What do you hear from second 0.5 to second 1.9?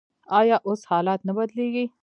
اوس حالات نه بدلیږي؟